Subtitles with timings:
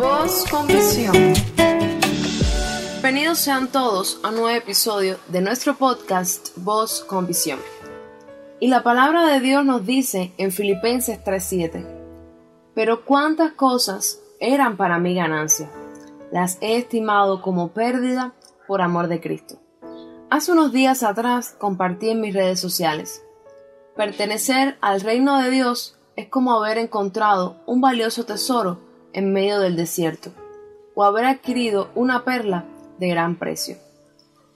[0.00, 1.12] Voz con visión.
[3.02, 7.58] Bienvenidos sean todos a un nuevo episodio de nuestro podcast Voz con visión.
[8.60, 11.84] Y la palabra de Dios nos dice en Filipenses 3:7,
[12.74, 15.70] pero cuántas cosas eran para mi ganancia,
[16.32, 18.32] las he estimado como pérdida
[18.66, 19.58] por amor de Cristo.
[20.30, 23.22] Hace unos días atrás compartí en mis redes sociales.
[23.96, 29.76] Pertenecer al reino de Dios es como haber encontrado un valioso tesoro en medio del
[29.76, 30.30] desierto,
[30.94, 32.64] o haber adquirido una perla
[32.98, 33.76] de gran precio.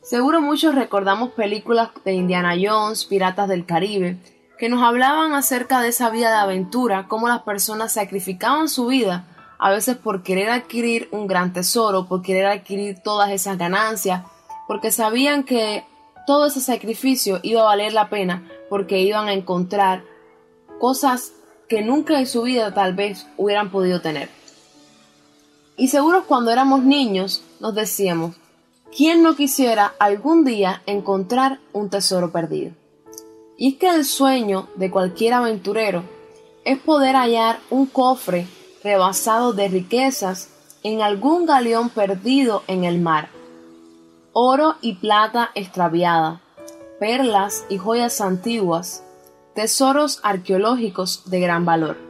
[0.02, 4.18] Seguro muchos recordamos películas de Indiana Jones, Piratas del Caribe,
[4.58, 9.26] que nos hablaban acerca de esa vida de aventura, cómo las personas sacrificaban su vida,
[9.58, 14.22] a veces por querer adquirir un gran tesoro, por querer adquirir todas esas ganancias,
[14.68, 15.84] porque sabían que
[16.26, 20.04] todo ese sacrificio iba a valer la pena, porque iban a encontrar
[20.78, 21.32] cosas
[21.68, 24.28] que nunca en su vida tal vez hubieran podido tener.
[25.76, 28.36] Y seguro cuando éramos niños nos decíamos,
[28.96, 32.72] ¿quién no quisiera algún día encontrar un tesoro perdido?
[33.56, 36.04] Y es que el sueño de cualquier aventurero
[36.64, 38.46] es poder hallar un cofre
[38.82, 40.48] rebasado de riquezas
[40.82, 43.30] en algún galeón perdido en el mar.
[44.32, 46.40] Oro y plata extraviada,
[47.00, 49.02] perlas y joyas antiguas,
[49.54, 52.03] tesoros arqueológicos de gran valor.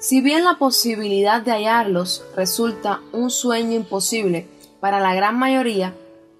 [0.00, 4.48] Si bien la posibilidad de hallarlos resulta un sueño imposible
[4.80, 5.92] para la gran mayoría,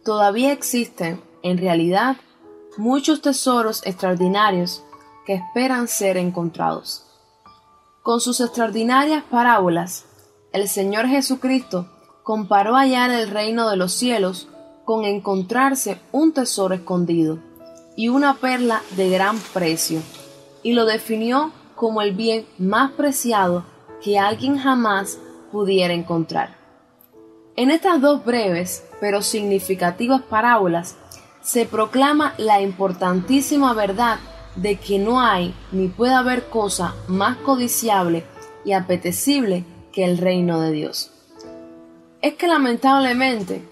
[0.05, 2.19] todavía existen, en realidad,
[2.77, 4.85] muchos tesoros extraordinarios
[5.27, 7.05] que esperan ser encontrados.
[8.05, 10.05] Con sus extraordinarias parábolas,
[10.53, 11.89] el Señor Jesucristo
[12.23, 14.49] comparó hallar el reino de los cielos
[14.85, 17.41] con encontrarse un tesoro escondido
[17.97, 20.01] y una perla de gran precio,
[20.63, 23.65] y lo definió como el bien más preciado
[24.03, 25.19] que alguien jamás
[25.53, 26.57] pudiera encontrar.
[27.57, 30.97] En estas dos breves pero significativas parábolas
[31.41, 34.19] se proclama la importantísima verdad
[34.57, 38.25] de que no hay ni puede haber cosa más codiciable
[38.65, 41.13] y apetecible que el reino de Dios.
[42.21, 43.63] Es que lamentablemente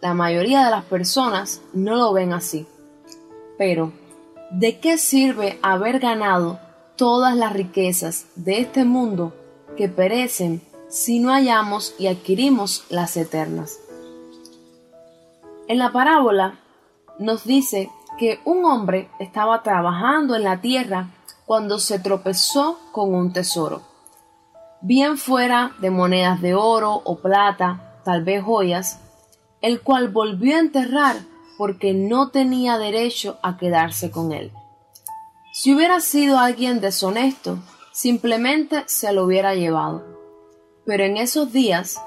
[0.00, 2.66] la mayoría de las personas no lo ven así.
[3.56, 3.92] Pero,
[4.50, 6.65] ¿de qué sirve haber ganado
[6.96, 9.34] todas las riquezas de este mundo
[9.76, 13.78] que perecen si no hallamos y adquirimos las eternas?
[15.68, 16.58] En la parábola
[17.18, 21.10] nos dice que un hombre estaba trabajando en la tierra
[21.44, 23.82] cuando se tropezó con un tesoro,
[24.80, 29.00] bien fuera de monedas de oro o plata, tal vez joyas,
[29.60, 31.16] el cual volvió a enterrar
[31.58, 34.52] porque no tenía derecho a quedarse con él.
[35.58, 37.56] Si hubiera sido alguien deshonesto,
[37.90, 40.04] simplemente se lo hubiera llevado.
[40.84, 41.98] Pero en esos días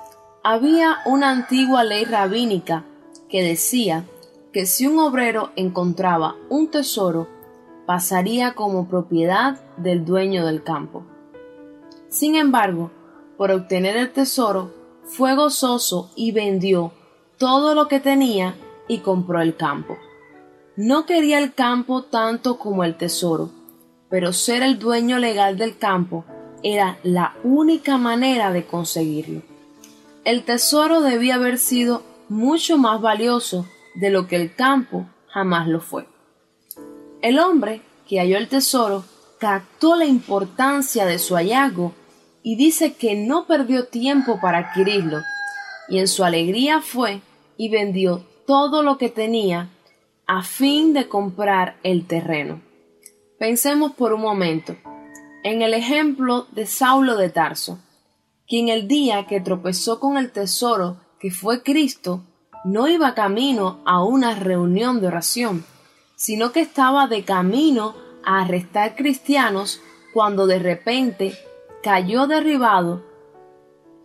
[0.43, 2.85] había una antigua ley rabínica
[3.27, 4.05] que decía
[4.53, 7.27] que si un obrero encontraba un tesoro,
[7.87, 11.03] pasaría como propiedad del dueño del campo.
[12.07, 12.91] Sin embargo,
[13.35, 14.71] por obtener el tesoro,
[15.05, 16.91] fue gozoso y vendió
[17.39, 18.53] todo lo que tenía
[18.87, 19.97] y compró el campo.
[20.81, 23.49] No quería el campo tanto como el tesoro,
[24.09, 26.23] pero ser el dueño legal del campo
[26.63, 29.41] era la única manera de conseguirlo.
[30.23, 35.81] El tesoro debía haber sido mucho más valioso de lo que el campo jamás lo
[35.81, 36.07] fue.
[37.21, 39.03] El hombre que halló el tesoro
[39.37, 41.91] captó la importancia de su hallazgo
[42.41, 45.19] y dice que no perdió tiempo para adquirirlo,
[45.89, 47.19] y en su alegría fue
[47.57, 49.67] y vendió todo lo que tenía
[50.31, 52.61] a fin de comprar el terreno.
[53.39, 54.75] Pensemos por un momento
[55.43, 57.79] en el ejemplo de Saulo de Tarso,
[58.47, 62.21] quien el día que tropezó con el tesoro que fue Cristo,
[62.63, 65.65] no iba camino a una reunión de oración,
[66.15, 69.81] sino que estaba de camino a arrestar cristianos
[70.13, 71.33] cuando de repente
[71.81, 73.03] cayó derribado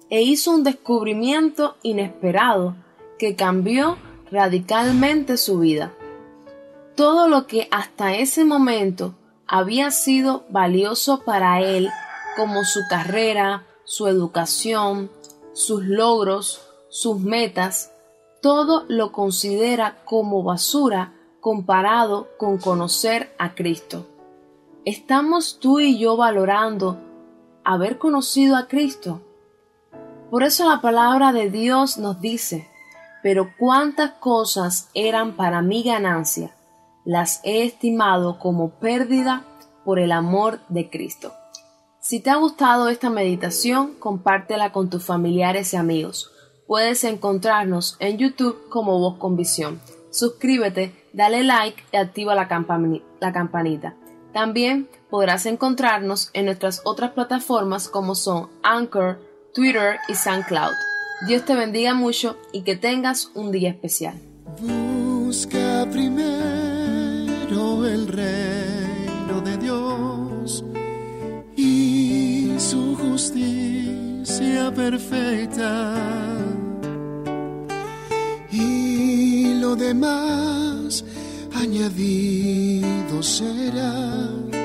[0.08, 2.76] e hizo un descubrimiento inesperado
[3.18, 3.98] que cambió
[4.30, 5.92] radicalmente su vida.
[6.94, 9.14] Todo lo que hasta ese momento
[9.46, 11.90] había sido valioso para él,
[12.36, 15.10] como su carrera, su educación,
[15.52, 17.90] sus logros, sus metas,
[18.40, 24.06] todo lo considera como basura comparado con conocer a Cristo.
[24.84, 26.98] ¿Estamos tú y yo valorando
[27.64, 29.20] haber conocido a Cristo?
[30.30, 32.68] Por eso la palabra de Dios nos dice,
[33.22, 36.54] pero cuántas cosas eran para mi ganancia,
[37.04, 39.44] las he estimado como pérdida
[39.84, 41.32] por el amor de Cristo.
[42.00, 46.30] Si te ha gustado esta meditación, compártela con tus familiares y amigos.
[46.66, 49.80] Puedes encontrarnos en YouTube como Voz con Visión.
[50.10, 52.48] Suscríbete, dale like y activa la,
[53.20, 53.96] la campanita.
[54.32, 59.20] También podrás encontrarnos en nuestras otras plataformas como son Anchor,
[59.54, 60.74] Twitter y SoundCloud.
[61.26, 64.20] Dios te bendiga mucho y que tengas un día especial.
[73.10, 75.94] Justicia perfecta.
[78.50, 81.04] Y lo demás
[81.54, 84.63] añadido será.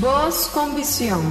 [0.00, 1.22] Voz con visión.